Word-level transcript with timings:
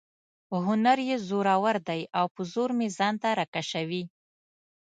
هنر 0.67 0.97
یې 1.09 1.17
زورور 1.27 1.75
دی 1.87 2.01
او 2.19 2.25
په 2.35 2.41
زور 2.51 2.69
مې 2.77 2.87
ځان 2.97 3.15
ته 3.21 3.29
را 3.39 3.45
کشوي. 3.55 4.03